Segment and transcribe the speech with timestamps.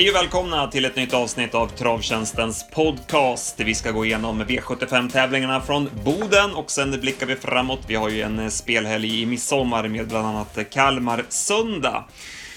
[0.00, 3.60] Hej och välkomna till ett nytt avsnitt av Travtjänstens podcast.
[3.60, 7.80] Vi ska gå igenom V75-tävlingarna från Boden och sen blickar vi framåt.
[7.86, 12.04] Vi har ju en eh, spelhelg i midsommar med bland annat Kalmar Söndag.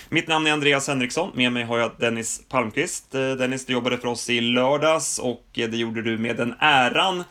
[0.10, 3.16] Mitt namn är Andreas Henriksson, med mig har jag Dennis Palmqvist.
[3.16, 6.54] Eh, Dennis, du jobbade för oss i lördags och eh, det gjorde du med den
[6.60, 7.24] äran.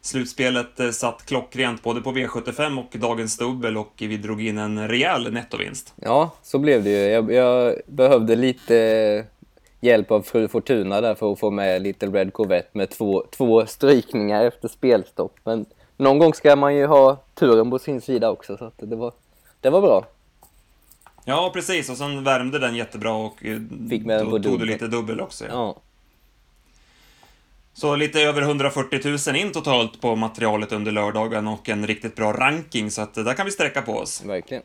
[0.00, 5.32] Slutspelet satt klockrent både på V75 och dagens dubbel och vi drog in en rejäl
[5.32, 5.94] nettovinst.
[5.96, 6.96] Ja, så blev det ju.
[6.96, 9.26] Jag, jag behövde lite
[9.80, 13.66] hjälp av fru Fortuna där för att få med Little Red Corvette med två, två
[13.66, 15.36] strykningar efter spelstopp.
[15.44, 15.66] Men
[15.96, 19.12] någon gång ska man ju ha turen på sin sida också, så det, var,
[19.60, 20.06] det var bra.
[21.24, 21.90] Ja, precis.
[21.90, 23.58] Och sen värmde den jättebra och eh,
[23.90, 25.44] Fick med då tog du lite dubbel också.
[25.44, 25.50] Ja.
[25.52, 25.76] ja.
[27.72, 32.32] Så lite över 140 000 in totalt på materialet under lördagen och en riktigt bra
[32.32, 34.24] ranking, så att där kan vi sträcka på oss.
[34.24, 34.62] Verkligen.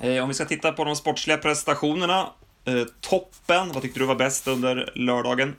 [0.00, 2.26] Eh, om vi ska titta på de sportsliga prestationerna.
[2.64, 5.56] Eh, toppen, vad tyckte du var bäst under lördagen?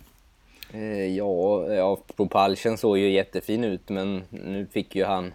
[0.74, 5.34] Eh, ja, ja Propulsion såg ju jättefin ut, men nu fick ju han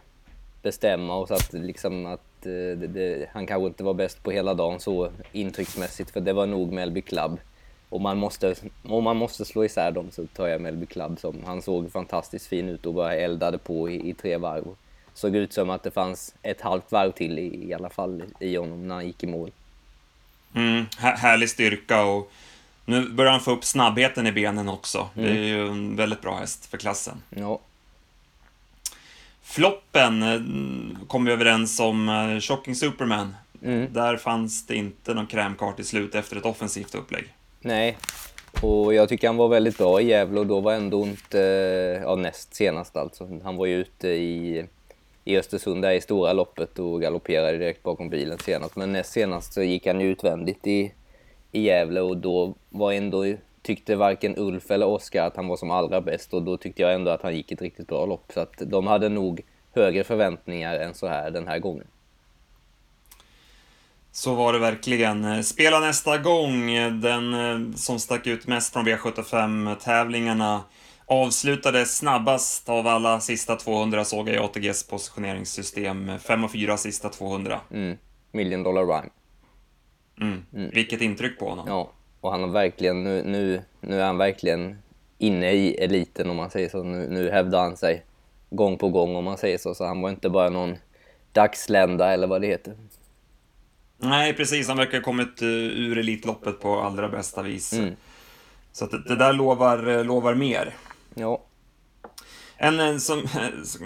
[0.63, 4.31] bestämma och så att liksom att eh, det, det, han kanske inte var bäst på
[4.31, 7.41] hela dagen så intrycksmässigt, för det var nog Melby Club.
[7.89, 8.55] Om man måste,
[8.89, 12.47] om man måste slå isär dem så tar jag Melby Club som han såg fantastiskt
[12.47, 14.65] fin ut och bara eldade på i, i tre varv.
[15.15, 18.57] Såg ut som att det fanns ett halvt varv till i, i alla fall i
[18.57, 19.51] honom när han gick i mål.
[20.57, 22.33] Mm, härlig styrka och
[22.85, 25.09] nu börjar han få upp snabbheten i benen också.
[25.17, 25.29] Mm.
[25.29, 27.23] Det är ju en väldigt bra häst för klassen.
[27.31, 27.61] Ja,
[29.43, 30.41] Floppen eh,
[31.07, 33.35] kom vi överens om, eh, Shocking Superman.
[33.63, 33.93] Mm.
[33.93, 37.25] Där fanns det inte någon krämkart i slut efter ett offensivt upplägg.
[37.61, 37.97] Nej,
[38.61, 41.39] och jag tycker han var väldigt bra i Gävle och då var ändå inte,
[42.03, 43.41] ja näst senast alltså.
[43.45, 44.67] Han var ju ute i,
[45.27, 48.77] i Östersund där i stora loppet och galopperade direkt bakom bilen senast.
[48.77, 50.93] Men näst senast så gick han ju utvändigt i,
[51.53, 53.25] i Gävle och då var ändå
[53.63, 56.95] tyckte varken Ulf eller Oskar att han var som allra bäst och då tyckte jag
[56.95, 58.31] ändå att han gick ett riktigt bra lopp.
[58.35, 59.41] Så att de hade nog
[59.75, 61.87] högre förväntningar än så här den här gången.
[64.13, 65.45] Så var det verkligen.
[65.45, 66.67] Spela nästa gång,
[67.01, 70.61] den eh, som stack ut mest från V75-tävlingarna
[71.07, 76.19] avslutades snabbast av alla sista 200 såg jag i ATGs positioneringssystem.
[76.19, 77.61] 5 och 4 sista 200.
[77.71, 77.97] Mm.
[78.33, 79.11] Million dollar rhyme.
[80.21, 80.43] Mm.
[80.55, 80.71] Mm.
[80.71, 81.65] Vilket intryck på honom.
[81.69, 84.79] Ja, och han har verkligen, nu, nu, nu är han verkligen
[85.19, 86.83] inne i eliten om man säger så.
[86.83, 88.05] Nu, nu hävdar han sig
[88.51, 89.75] gång på gång om man säger så.
[89.75, 90.77] Så han var inte bara någon
[91.33, 92.75] dagslända eller vad det heter.
[93.99, 94.69] Nej, precis.
[94.69, 97.73] Han verkar ha kommit eh, ur Elitloppet på allra bästa vis.
[97.73, 97.97] Mm.
[98.73, 100.75] Så det, det där lovar, eh, lovar mer.
[101.19, 101.43] Ja.
[102.57, 103.29] En eh, eh, som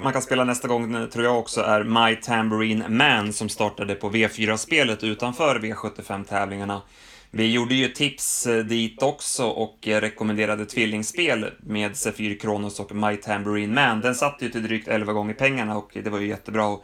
[0.02, 3.94] man kan spela nästa gång eh, tror jag också är My Tambourine Man som startade
[3.94, 6.82] på V4-spelet utanför V75-tävlingarna.
[7.30, 13.74] Vi gjorde ju tips dit också och rekommenderade tvillingspel med Zephyr Kronos och My Tambourine
[13.74, 14.00] Man.
[14.00, 16.78] Den satt ju till drygt 11 gånger pengarna och det var ju jättebra.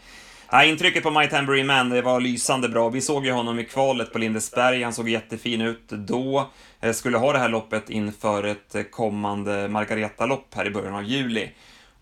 [0.50, 2.88] Ja, intrycket på My Tambourine Man, det var lysande bra.
[2.88, 6.50] Vi såg ju honom i kvalet på Lindesberg, han såg jättefin ut då.
[6.80, 11.04] Eh, skulle ha det här loppet inför ett eh, kommande Margareta-lopp här i början av
[11.04, 11.50] juli.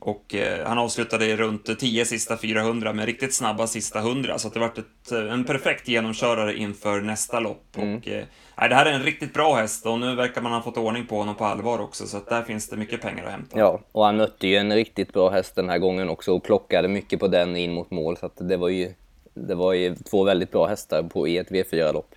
[0.04, 4.60] Och eh, han avslutade runt 10 sista 400 med riktigt snabba sista 100, så det
[4.60, 7.76] var ett, eh, en perfekt genomkörare inför nästa lopp.
[7.76, 7.97] Mm.
[7.97, 8.25] Och, eh,
[8.56, 11.16] det här är en riktigt bra häst och nu verkar man ha fått ordning på
[11.19, 13.59] honom på allvar också, så där finns det mycket pengar att hämta.
[13.59, 16.88] Ja, och han mötte ju en riktigt bra häst den här gången också och plockade
[16.88, 18.94] mycket på den in mot mål, så det var ju,
[19.34, 22.14] det var ju två väldigt bra hästar på, i ett V4-lopp.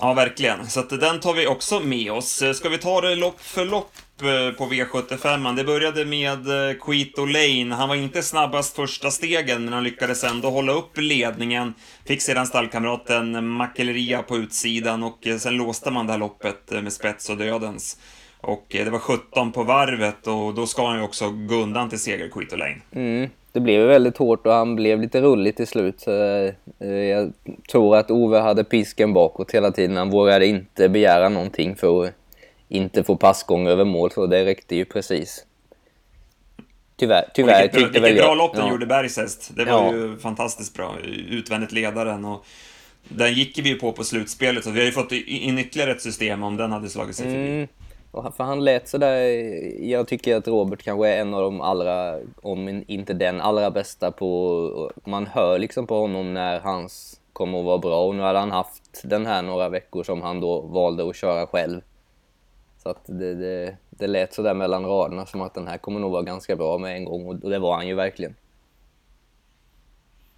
[0.00, 0.66] Ja, verkligen.
[0.66, 2.42] Så den tar vi också med oss.
[2.54, 3.92] Ska vi ta det lopp för lopp
[4.22, 5.56] Eh, på V75.
[5.56, 7.74] Det började med eh, Quito Lane.
[7.74, 11.74] Han var inte snabbast första stegen, men han lyckades ändå hålla upp ledningen.
[12.06, 16.92] Fick sedan stallkamraten Maceleria på utsidan och eh, sen låste man det här loppet med
[16.92, 17.96] spets och dödens.
[18.40, 22.00] Och det var 17 på varvet och då ska han ju också gå undan till
[22.00, 22.80] seger, Quito Lane.
[22.92, 23.30] Mm.
[23.52, 26.00] Det blev väldigt hårt och han blev lite rullig till slut.
[26.00, 26.10] Så,
[26.78, 27.32] jag
[27.70, 29.96] tror att Ove hade pisken bakåt hela tiden.
[29.96, 32.14] Han vågade inte begära någonting för att
[32.70, 35.46] inte få passgång över mål, så det räckte ju precis.
[36.96, 38.72] Tyvärr, tyvärr vilket, tyckte vilket bra lopp den ja.
[38.72, 39.50] gjorde Bergshäst.
[39.56, 39.92] Det var ja.
[39.92, 40.96] ju fantastiskt bra.
[41.28, 42.44] Utvändigt ledaren och
[43.08, 46.02] den gick vi ju på på slutspelet, så vi har ju fått in ytterligare ett
[46.02, 47.50] system om den hade slagit sig förbi.
[47.50, 47.68] Mm.
[48.12, 49.22] För han lät sådär,
[49.84, 54.12] jag tycker att Robert kanske är en av de allra, om inte den allra bästa
[54.12, 58.38] på, man hör liksom på honom när hans kommer att vara bra och nu hade
[58.38, 61.80] han haft den här några veckor som han då valde att köra själv.
[62.82, 66.12] Så att det, det, det lät sådär mellan raderna som att den här kommer nog
[66.12, 68.34] vara ganska bra med en gång och det var han ju verkligen.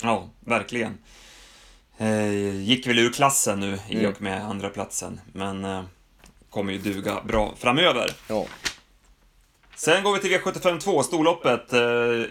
[0.02, 0.98] Ja, verkligen.
[1.98, 4.10] Eh, gick väl ur klassen nu i mm.
[4.10, 5.82] och med andra platsen men eh,
[6.50, 8.10] kommer ju duga bra framöver.
[8.28, 8.46] Ja.
[9.76, 11.72] Sen går vi till V75 2, storloppet.
[11.72, 11.80] Eh,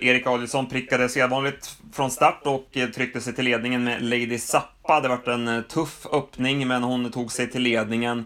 [0.10, 5.02] Erik Adielsson prickade sedvanligt från start och eh, tryckte sig till ledningen med Lady Zappa.
[5.02, 8.26] Det vart en eh, tuff öppning, men hon tog sig till ledningen.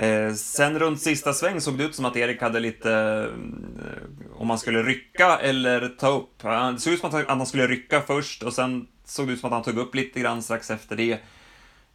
[0.00, 4.46] Eh, sen runt sista sväng såg det ut som att Erik hade lite, eh, om
[4.46, 6.42] man skulle rycka eller ta upp.
[6.42, 9.46] Det såg ut som att han skulle rycka först och sen såg det ut som
[9.46, 11.18] att han tog upp lite grann strax efter det.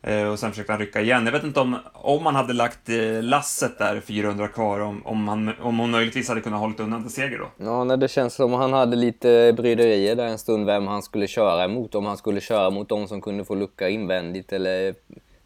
[0.01, 1.25] Eh, och sen försökte han rycka igen.
[1.25, 5.27] Jag vet inte om, om han hade lagt eh, lasset där 400 kvar, om, om,
[5.27, 7.65] han, om hon möjligtvis hade kunnat hålla undan till seger då.
[7.65, 11.27] Ja, nej, det känns som han hade lite bryderier där en stund vem han skulle
[11.27, 11.95] köra emot.
[11.95, 14.95] Om han skulle köra mot de som kunde få lucka invändigt eller...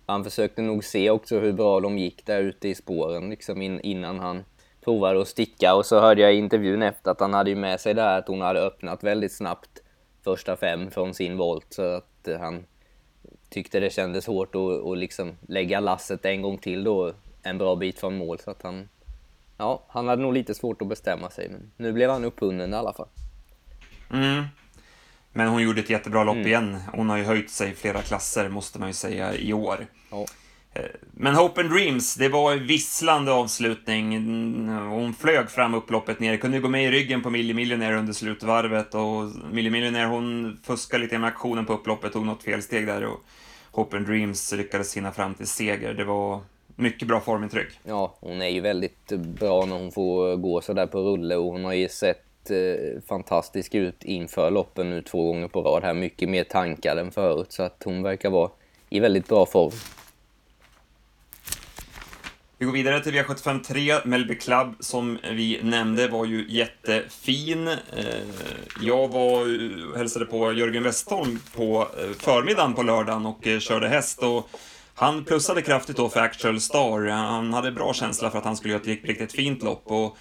[0.10, 3.80] Han försökte nog se också hur bra de gick där ute i spåren liksom in,
[3.80, 4.44] innan han
[4.82, 5.76] provade att sticka.
[5.76, 8.20] Och så hörde jag i intervjun efter att han hade ju med sig det här
[8.20, 9.70] att hon hade öppnat väldigt snabbt
[10.24, 11.66] första fem från sin volt.
[11.70, 12.66] Så att han
[13.50, 17.14] tyckte det kändes hårt att, att liksom lägga lasset en gång till då,
[17.44, 18.40] en bra bit från mål.
[18.40, 18.90] Så att han,
[19.58, 22.78] ja, han hade nog lite svårt att bestämma sig, men nu blev han upphunnen i
[22.78, 23.10] alla fall.
[24.12, 24.44] Mm.
[25.34, 26.48] Men hon gjorde ett jättebra lopp mm.
[26.48, 26.78] igen.
[26.94, 29.88] Hon har ju höjt sig flera klasser, måste man ju säga, i år.
[30.12, 30.26] Ja.
[30.74, 34.12] Eh, men Hope and Dreams, det var en visslande avslutning.
[34.70, 38.96] Hon flög fram upploppet ner, kunde gå med i ryggen på Millie Millionaire under slutvarvet
[38.96, 43.20] och Millie Millionaire hon fuskade lite med aktionen på upploppet, tog något felsteg där och
[43.72, 45.94] Hope and Dreams lyckades hinna fram till seger.
[45.94, 46.42] Det var
[46.76, 47.80] mycket bra formintryck.
[47.84, 51.66] Ja, hon är ju väldigt bra när hon får gå sådär på rulle och hon
[51.66, 55.94] har ju sett eh, fantastisk ut inför loppen nu två gånger på rad här.
[55.94, 58.50] Mycket mer tankad än förut så att hon verkar vara
[58.90, 59.72] i väldigt bra form.
[62.62, 64.08] Vi går vidare till V753.
[64.08, 67.68] Melby Club, som vi nämnde, var ju jättefin.
[67.68, 67.78] Eh,
[68.82, 74.24] jag var, eh, hälsade på Jörgen Westholm på eh, förmiddagen på lördagen och körde häst.
[74.24, 74.50] Och
[74.96, 77.08] han plussade kraftigt då för Actual Star.
[77.08, 79.84] Han hade bra känsla för att han skulle göra ett riktigt fint lopp.
[79.86, 80.18] Och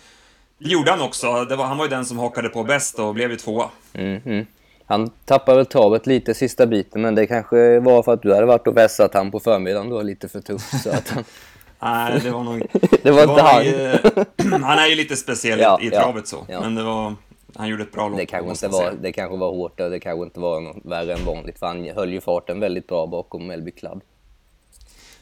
[0.58, 1.26] det gjorde han också.
[1.26, 3.70] Var, han var ju den som hakade på bäst och blev ju tvåa.
[3.94, 4.46] Mm -hmm.
[4.86, 8.46] Han tappade väl tavet lite sista biten, men det kanske var för att du hade
[8.46, 10.82] varit och vässat han på förmiddagen då, lite för tufft.
[10.82, 11.24] Så att han...
[11.80, 12.66] Nej, det var nog...
[13.02, 13.64] det var inte han.
[13.64, 16.60] Nog, han är ju lite speciell ja, i travet så, ja.
[16.60, 17.14] men det var...
[17.56, 18.18] Han gjorde ett bra lopp.
[18.18, 21.14] Det kanske, inte var, det kanske var hårt och det kanske inte var något värre
[21.14, 24.00] än vanligt, för han höll ju farten väldigt bra bakom Melby Club.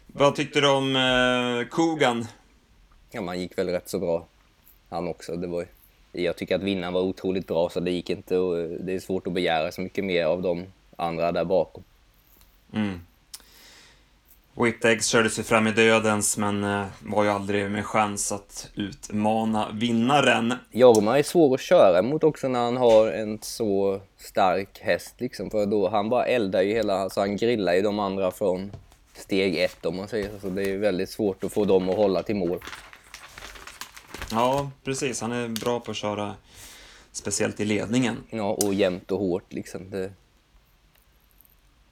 [0.06, 2.26] Vad tyckte du om eh, Kogan?
[3.10, 4.26] Ja, man gick väl rätt så bra.
[4.90, 5.36] Han också.
[5.36, 5.66] Det var,
[6.12, 9.26] jag tycker att vinnaren var otroligt bra, så det gick inte och det är svårt
[9.26, 10.64] att begära så mycket mer av de
[10.96, 11.82] andra där bakom.
[12.72, 13.00] Mm.
[14.58, 19.68] Whipteggs körde sig fram i dödens, men eh, var ju aldrig med chans att utmana
[19.72, 20.54] vinnaren.
[20.70, 25.50] Jorma är svår att köra mot också när han har en så stark häst liksom,
[25.50, 28.72] för då han bara eldar ju hela, alltså han grillar ju de andra från
[29.14, 30.40] steg ett om man säger så.
[30.40, 32.58] så det är väldigt svårt att få dem att hålla till mål.
[34.31, 35.20] Ja, precis.
[35.20, 36.34] Han är bra på att köra,
[37.12, 38.17] speciellt i ledningen.
[38.31, 39.90] Ja, och jämnt och hårt liksom.
[39.90, 40.12] Det...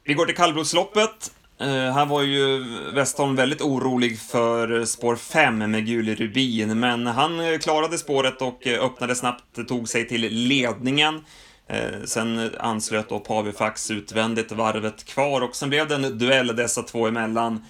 [0.05, 1.33] Vi går till kallblodsloppet.
[1.61, 2.65] Uh, här var ju
[2.95, 9.15] Westholm väldigt orolig för spår 5 med Guli Rubin, men han klarade spåret och öppnade
[9.15, 11.15] snabbt, tog sig till ledningen.
[11.15, 16.83] Uh, sen anslöt då Pavifax utvändigt varvet kvar och sen blev det en duell dessa
[16.83, 17.65] två emellan.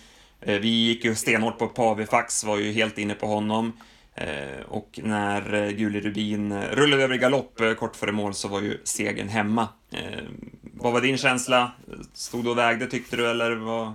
[0.48, 3.72] Uh, vi gick ju stenhårt på Pavifax, var ju helt inne på honom.
[4.68, 9.28] Och när Guli Rubin rullade över i galopp kort före mål så var ju segern
[9.28, 9.68] hemma.
[10.60, 11.72] Vad var din känsla?
[12.12, 13.92] Stod du och vägde tyckte du eller vad?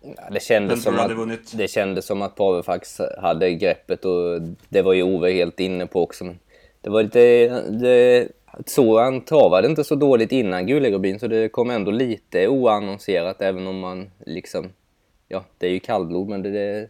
[0.00, 4.92] Ja, det, kändes som att, det kändes som att Pavefax hade greppet och det var
[4.92, 6.34] ju Ove helt inne på också.
[6.80, 7.48] Det var lite...
[7.70, 8.28] Det,
[8.66, 13.66] så han travade inte så dåligt innan Gulerubin så det kom ändå lite oannonserat även
[13.66, 14.68] om man liksom...
[15.28, 16.50] Ja, det är ju kallblod men det...
[16.50, 16.88] det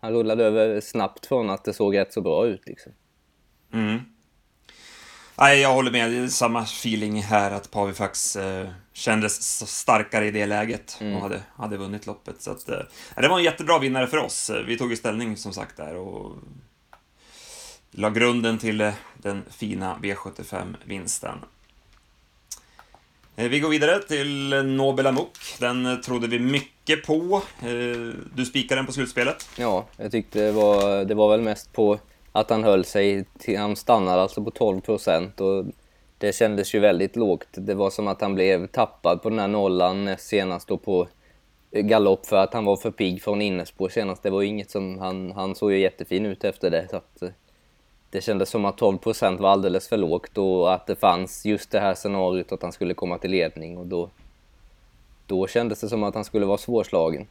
[0.00, 2.92] han rullade över snabbt från att det såg rätt så bra ut liksom.
[3.72, 4.00] Mm.
[5.38, 6.32] Nej, jag håller med.
[6.32, 11.14] Samma feeling här att Pavifax eh, kändes starkare i det läget mm.
[11.14, 12.42] och hade, hade vunnit loppet.
[12.42, 12.80] Så att, eh,
[13.16, 14.50] det var en jättebra vinnare för oss.
[14.66, 16.36] Vi tog ju ställning som sagt där och
[17.90, 21.38] la grunden till eh, den fina V75-vinsten.
[23.38, 25.38] Eh, vi går vidare till Nobel Amok.
[25.60, 27.42] Den eh, trodde vi mycket på.
[27.60, 29.48] Eh, du spikade den på slutspelet.
[29.58, 31.98] Ja, jag tyckte det var, det var väl mest på
[32.32, 35.64] att han höll sig till, han stannade alltså på 12 procent och
[36.18, 37.48] det kändes ju väldigt lågt.
[37.52, 41.08] Det var som att han blev tappad på den här nollan senast då på
[41.70, 44.22] galopp för att han var för pigg från innespår senast.
[44.22, 46.86] Det var ju inget som, han, han såg ju jättefin ut efter det.
[46.90, 47.22] Så att,
[48.10, 51.70] det kändes som att 12 procent var alldeles för lågt och att det fanns just
[51.70, 54.10] det här scenariot att han skulle komma till ledning och då
[55.26, 57.26] då kändes det som att han skulle vara svårslagen.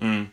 [0.00, 0.26] Mm.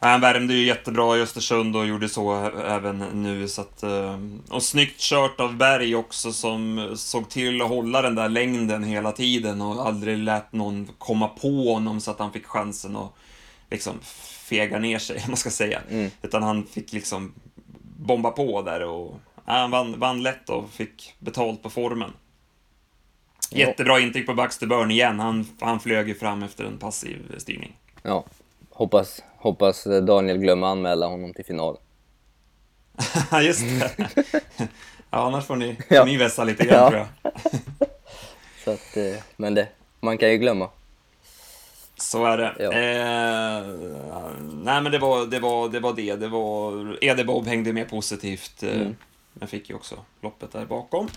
[0.00, 3.48] Han värmde ju jättebra i Östersund och gjorde så även nu.
[3.48, 4.18] Så att, eh,
[4.50, 9.12] och snyggt kört av Berg också som såg till att hålla den där längden hela
[9.12, 13.12] tiden och aldrig lät någon komma på honom så att han fick chansen att
[13.70, 13.94] liksom
[14.48, 15.80] fega ner sig, man ska säga.
[15.90, 16.10] Mm.
[16.22, 17.32] Utan han fick liksom
[18.08, 22.12] bomba på där och ja, han vann, vann lätt och fick betalt på formen.
[23.50, 25.20] Jättebra intryck på Baxter Burn igen.
[25.20, 27.76] Han, han flög ju fram efter en passiv styrning.
[28.02, 28.24] Ja,
[28.70, 31.76] hoppas, hoppas Daniel glömmer anmäla honom till final.
[33.42, 34.08] Just det.
[35.10, 36.04] Ja, annars får ni, ja.
[36.04, 36.90] ni vässa lite grann ja.
[36.90, 37.32] tror jag.
[38.64, 39.68] Så att, eh, men det,
[40.00, 40.70] man kan ju glömma.
[42.00, 42.54] Så är det.
[42.58, 42.72] Ja.
[42.72, 43.66] Eh,
[44.62, 45.38] nej, men det var det.
[45.38, 46.16] Var, det, var det.
[46.16, 48.62] det var, Edebob hängde med positivt.
[48.62, 48.96] Eh, mm.
[49.32, 51.08] Men fick ju också loppet där bakom.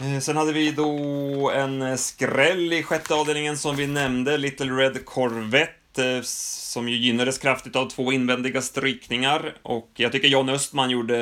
[0.00, 5.04] Eh, sen hade vi då en skräll i sjätte avdelningen som vi nämnde, Little Red
[5.04, 9.54] Corvette, eh, som ju gynnades kraftigt av två invändiga strykningar.
[9.62, 11.16] Och jag tycker John Östman gjorde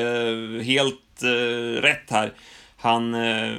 [0.65, 1.03] helt
[1.83, 2.33] rätt här.
[2.79, 3.57] Han eh,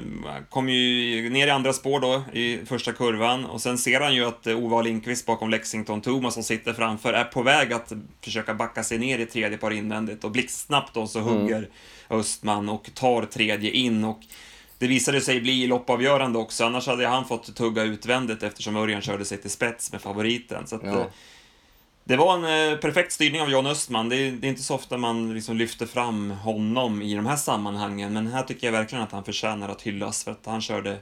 [0.50, 4.26] kom ju ner i andra spår då, i första kurvan, och sen ser han ju
[4.26, 7.94] att eh, Ova Lindqvist bakom Lexington Thomas som sitter framför är på väg att
[8.24, 11.70] försöka backa sig ner i tredje par invändigt och blixtsnabbt då så hugger mm.
[12.10, 14.20] Östman och tar tredje in och
[14.80, 19.26] det visade sig bli loppavgörande också, annars hade han fått tugga utvändigt eftersom Örjan körde
[19.26, 20.68] sig till spets med favoriten.
[20.68, 21.10] Så att, ja.
[22.08, 24.10] Det var en eh, perfekt styrning av Jan Östman.
[24.10, 27.36] Det är, det är, inte så ofta man liksom lyfter fram honom i de här
[27.36, 30.98] sammanhangen, men här tycker jag verkligen att han förtjänar att hyllas för att han körde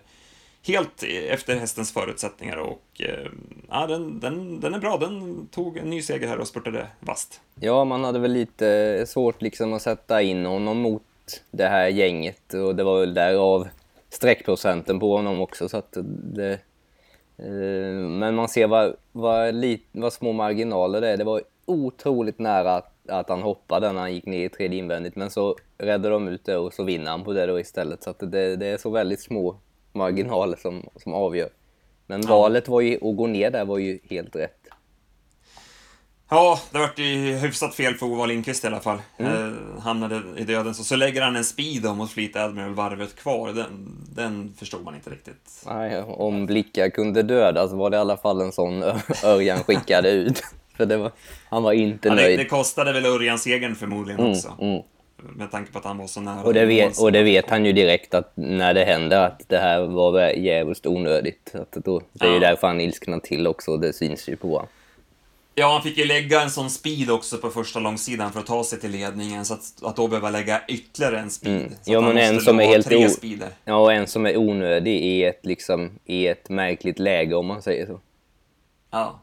[0.63, 3.31] helt efter hästens förutsättningar och eh,
[3.69, 4.97] ja, den, den, den är bra.
[4.97, 7.41] Den tog en ny seger här och spurtade vast.
[7.59, 11.03] Ja, man hade väl lite svårt liksom att sätta in honom mot
[11.51, 13.67] det här gänget och det var väl därav
[14.09, 15.97] streckprocenten på honom också så att
[16.35, 16.59] det...
[17.37, 21.17] Eh, men man ser vad, vad, lit, vad små marginaler det är.
[21.17, 25.15] Det var otroligt nära att, att han hoppade när han gick ner i tredje invändigt
[25.15, 28.03] men så räddade de ut det och så vinner han på det då istället.
[28.03, 29.55] Så att det, det är så väldigt små
[29.93, 31.49] marginaler som, som avgör.
[32.07, 34.64] Men valet var ju, att gå ner där var ju helt rätt.
[36.29, 38.97] Ja, det vart ju hyfsat fel för Ova Lindqvist i alla fall.
[39.17, 39.33] Mm.
[39.33, 40.75] Eh, hamnade i döden.
[40.75, 43.53] Så, så lägger han en speed mot Fleet Admiral varvet kvar.
[43.53, 45.63] Den, den förstod man inte riktigt.
[45.65, 48.83] Nej, om blickar kunde döda så var det i alla fall en sån
[49.23, 50.43] Örjan skickade ut.
[50.77, 51.11] För det var,
[51.49, 52.39] han var inte ja, nöjd.
[52.39, 54.57] Det, det kostade väl Örjan segern förmodligen mm, också.
[54.61, 54.81] Mm.
[55.35, 56.43] Med tanke på att han var så nära.
[56.43, 59.57] Och det, vet, och det vet han ju direkt att när det händer att det
[59.57, 61.55] här var jävligt onödigt.
[61.55, 62.33] Att då, det är ja.
[62.33, 64.67] ju därför han ilsknar till också det syns ju på honom.
[65.57, 68.63] Ja, han fick ju lägga en sån speed också på första långsidan för att ta
[68.63, 71.61] sig till ledningen, så att, att då behöva lägga ytterligare en speed.
[71.61, 71.73] Mm.
[71.85, 73.07] Ja, men en som är helt o...
[73.65, 77.61] Ja, och en som är onödig i ett, liksom, i ett märkligt läge, om man
[77.61, 77.99] säger så.
[78.91, 79.19] Ja.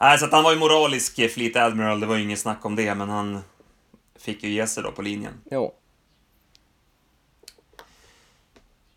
[0.00, 2.76] Nej, så att han var ju moralisk, Fleet Admiral, det var ju inget snack om
[2.76, 3.40] det, men han
[4.18, 5.32] fick ju ge sig då på linjen.
[5.50, 5.72] Ja.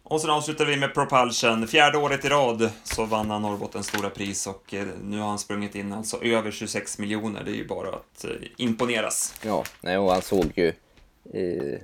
[0.07, 1.67] Och sen avslutar vi med Propulsion.
[1.67, 5.39] Fjärde året i rad så vann han Norrbottens stora pris och eh, nu har han
[5.39, 7.43] sprungit in alltså över 26 miljoner.
[7.45, 9.39] Det är ju bara att eh, imponeras.
[9.45, 10.67] Ja, nej, och han såg ju
[11.33, 11.79] eh,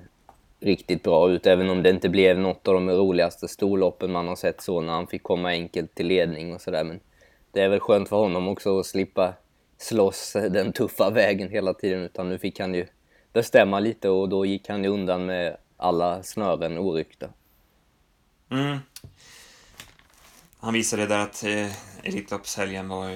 [0.60, 4.36] riktigt bra ut, även om det inte blev något av de roligaste storloppen man har
[4.36, 6.84] sett så när han fick komma enkelt till ledning och sådär.
[6.84, 7.00] Men
[7.52, 9.34] det är väl skönt för honom också att slippa
[9.78, 12.86] slåss den tuffa vägen hela tiden, utan nu fick han ju
[13.34, 17.30] bestämma lite och då gick han ju undan med alla snören oryckta.
[18.52, 18.78] Mm.
[20.60, 21.72] Han visade där att eh,
[22.04, 23.10] Elitloppshelgen var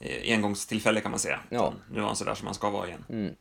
[0.00, 1.40] eh, engångstillfälle kan man säga.
[1.48, 1.74] Ja.
[1.90, 3.04] Nu var han sådär som han ska vara igen.
[3.08, 3.34] Mm.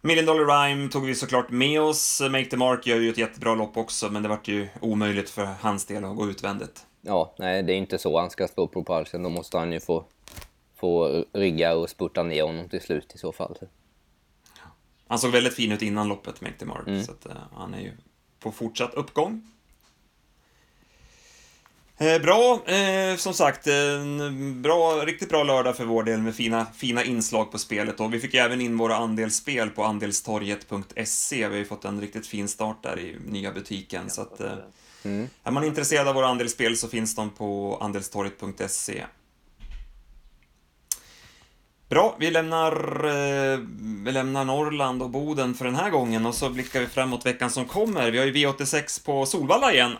[0.00, 2.20] Million Dollar Rhyme tog vi såklart med oss.
[2.20, 5.44] Make the Mark gör ju ett jättebra lopp också, men det vart ju omöjligt för
[5.44, 6.86] hans del att gå utvändigt.
[7.00, 9.22] Ja, nej, det är inte så han ska stå på palsen.
[9.22, 10.04] Då måste han ju få,
[10.76, 13.58] få rygga och spurta ner honom till slut i så fall.
[15.08, 17.04] Han såg väldigt fin ut innan loppet, Make the Mark, mm.
[17.04, 17.92] så att, uh, han är ju
[18.40, 19.50] på fortsatt uppgång.
[22.00, 26.66] Eh, bra, eh, som sagt, en bra, riktigt bra lördag för vår del med fina,
[26.76, 28.00] fina inslag på spelet.
[28.00, 31.36] Och vi fick även in våra andelsspel på andelstorget.se.
[31.36, 34.10] Vi har ju fått en riktigt fin start där i nya butiken.
[34.10, 34.52] Så att, eh,
[35.02, 35.28] mm.
[35.44, 39.04] Är man intresserad av våra andelsspel så finns de på andelstorget.se.
[41.88, 43.58] Bra, vi lämnar, eh,
[44.04, 47.50] vi lämnar Norrland och Boden för den här gången och så blickar vi framåt veckan
[47.50, 48.10] som kommer.
[48.10, 49.96] Vi har ju V86 på Solvalla igen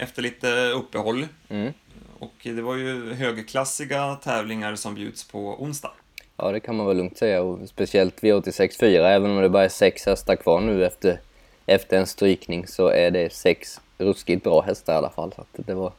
[0.00, 1.26] efter lite uppehåll.
[1.48, 1.72] Mm.
[2.18, 5.90] Och det var ju högklassiga tävlingar som bjuds på onsdag.
[6.36, 7.42] Ja, det kan man väl lugnt säga.
[7.42, 11.20] Och speciellt V86 4, även om det bara är sex hästar kvar nu efter,
[11.66, 15.34] efter en strykning så är det sex ruskigt bra hästar i alla fall.
[15.36, 15.92] Så det var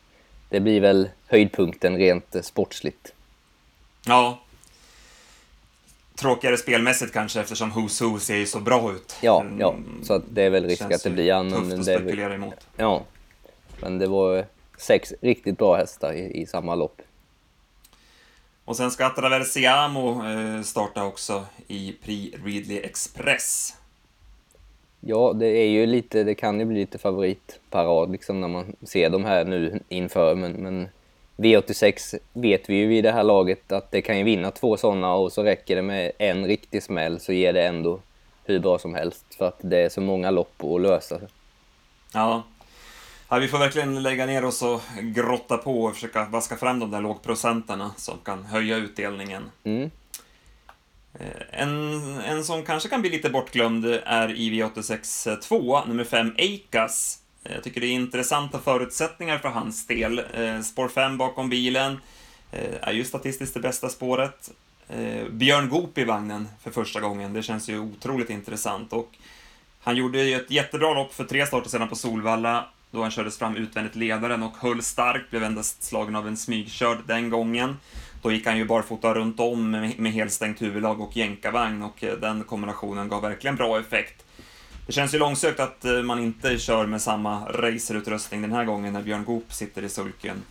[0.49, 3.13] det blir väl höjdpunkten rent sportsligt.
[4.05, 4.39] Ja.
[6.15, 9.15] Tråkigare spelmässigt kanske eftersom Who's Who ser ju så bra ut.
[9.21, 9.75] Ja, ja.
[10.03, 11.51] Så det är väl risk Känns att det blir han.
[11.51, 12.67] Tufft att spekulera emot.
[12.77, 13.03] Ja.
[13.81, 14.45] Men det var
[14.77, 17.01] sex riktigt bra hästar i, i samma lopp.
[18.65, 23.73] Och sen ska Attraversiamo eh, starta också i Prix Ridley Express.
[24.99, 29.09] Ja, det är ju lite, det kan ju bli lite favoritparad liksom när man ser
[29.09, 30.89] de här nu inför, men, men
[31.37, 35.13] V86 vet vi ju vid det här laget att det kan ju vinna två sådana
[35.13, 37.99] och så räcker det med en riktig smäll så ger det ändå
[38.43, 41.19] hur bra som helst för att det är så många lopp att lösa.
[42.13, 42.43] Ja.
[43.29, 43.37] Ja.
[43.37, 47.01] Vi får verkligen lägga ner oss och grotta på och försöka vaska fram de där
[47.01, 49.43] lågprocenterna som kan höja utdelningen.
[49.63, 49.91] Mm.
[51.19, 51.27] Eh,
[51.61, 57.19] En, en som kanske kan bli lite bortglömd är IV86 2, nummer 5, Eikas.
[57.43, 60.19] Eh, Jag tycker det är intressanta förutsättningar för hans del.
[60.33, 61.99] Eh, Spår 5 bakom bilen
[62.81, 64.51] är ju statistiskt det bästa spåret.
[65.31, 68.93] Björn Goop i vagnen för första gången, det känns ju otroligt intressant.
[68.93, 69.11] Och
[69.83, 72.65] han gjorde ju ett jättebra lopp för tre starter sedan på Solvalla,
[72.95, 76.97] då han kördes fram utvändigt ledaren och höll starkt, blev endast slagen av en smygkörd
[77.07, 77.77] den gången.
[78.21, 82.17] Då gick han ju barfota runt om med, med helstängt huvudlag och jänkarvagn och eh,
[82.17, 84.25] den kombinationen gav verkligen bra effekt.
[84.85, 88.93] Det känns ju långsökt att eh, man inte kör med samma racerutrustning den här gången
[88.93, 90.43] när Björn Goop sitter i sulken.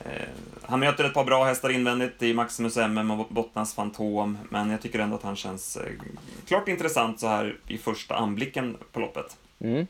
[0.00, 0.28] Eh,
[0.62, 4.82] han möter ett par bra hästar invändigt i Maximus MM och Bottnas Fantom, men jag
[4.82, 5.78] tycker ändå att han känns
[6.46, 9.36] klart intressant så här i första anblicken på loppet.
[9.60, 9.86] Mm.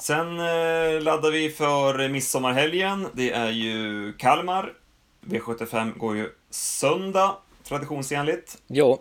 [0.00, 3.06] Sen eh, laddar vi för midsommarhelgen.
[3.12, 4.72] Det är ju Kalmar.
[5.20, 8.58] V75 går ju söndag, traditionsenligt.
[8.66, 8.98] Ja.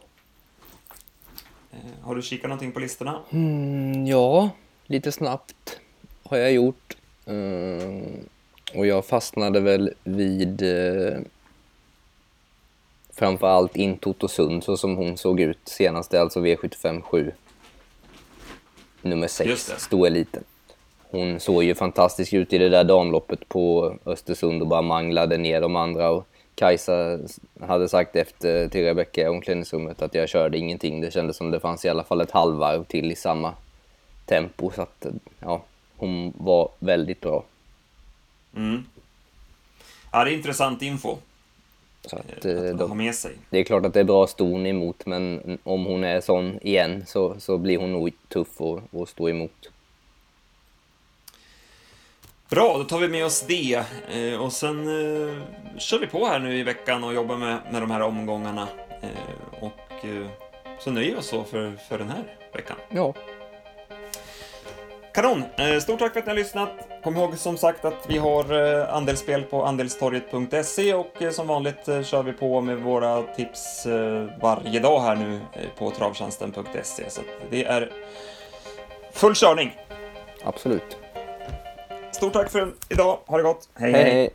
[1.72, 3.20] Eh, har du kikat någonting på listorna?
[3.30, 4.50] Mm, ja,
[4.86, 5.80] lite snabbt
[6.24, 6.98] har jag gjort.
[7.26, 8.30] Mm,
[8.76, 11.20] och jag fastnade väl vid eh,
[13.14, 17.32] framförallt Intotosund så som hon såg ut senast, det är alltså V75 7.
[19.02, 19.80] Nummer Just 6, det.
[19.80, 20.44] stoeliten.
[21.12, 25.62] Hon såg ju fantastisk ut i det där damloppet på Östersund och bara manglade ner
[25.62, 26.10] de andra.
[26.10, 27.20] Och Kajsa
[27.60, 31.02] hade sagt efter till Rebecka i omklädningsrummet att jag körde ingenting.
[31.02, 33.54] Det kändes som det fanns i alla fall ett halvvarv till i samma
[34.26, 34.72] tempo.
[34.76, 35.06] Så att,
[35.40, 35.62] ja,
[35.98, 37.44] hon var väldigt bra.
[38.56, 38.84] Mm.
[40.12, 41.18] Ja, det är intressant info
[42.06, 43.32] Så att, eh, eh, att ha med sig.
[43.50, 47.04] det är klart att det är bra ston emot, men om hon är sån igen
[47.08, 49.70] så, så blir hon nog tuff att, att stå emot.
[52.50, 53.84] Bra, då tar vi med oss det.
[54.12, 55.34] Eh, och sen eh,
[55.78, 58.68] kör vi på här nu i veckan och jobbar med, med de här omgångarna.
[59.02, 60.06] Eh, och
[60.80, 62.78] så nöjer vi oss så för, för den här veckan.
[62.90, 63.14] Ja,
[65.14, 65.44] Kanon!
[65.82, 66.70] Stort tack för att ni har lyssnat.
[67.04, 68.54] Kom ihåg som sagt att vi har
[68.90, 73.88] andelsspel på andelstorget.se och som vanligt kör vi på med våra tips
[74.42, 75.40] varje dag här nu
[75.78, 77.10] på travtjänsten.se.
[77.10, 77.92] Så det är
[79.12, 79.78] full körning.
[80.44, 80.99] absolut.
[82.20, 83.20] Stort tack för idag.
[83.26, 83.70] Ha det gott.
[83.76, 83.92] hej.
[83.92, 84.30] hej.